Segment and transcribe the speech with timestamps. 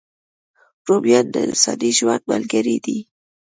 [0.87, 2.97] رومیان د انساني ژوند ملګري دي